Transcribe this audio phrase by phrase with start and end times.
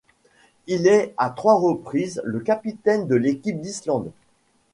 [0.65, 4.11] Il est à trois reprises le capitaine de l'équipe d'Islande.